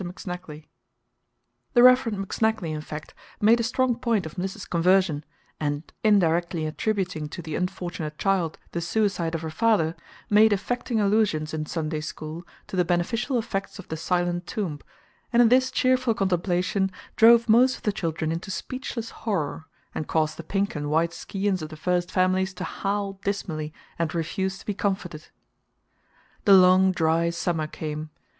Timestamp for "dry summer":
26.91-27.67